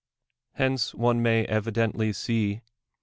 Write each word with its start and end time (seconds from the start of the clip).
Hence 0.53 0.95
one 0.95 1.21
may 1.21 1.45
evidently 1.45 2.11
see. 2.11 2.61